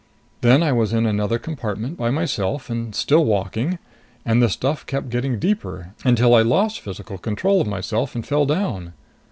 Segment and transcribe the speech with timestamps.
[0.41, 3.77] Then I was in another compartment by myself and still walking,
[4.25, 8.47] and the stuff kept getting deeper, until I lost physical control of myself and fell
[8.47, 8.93] down.